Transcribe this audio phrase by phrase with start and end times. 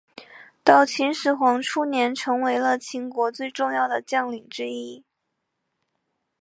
[0.63, 5.03] 到秦始皇初年成为了秦国最重要的将领之一。